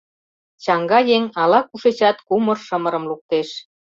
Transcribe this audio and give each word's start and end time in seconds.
Чаҥга 0.63 0.99
еҥ 1.15 1.23
ала-кушечат 1.41 2.17
кумыр-шымырым 2.27 3.03
луктеш. 3.09 3.49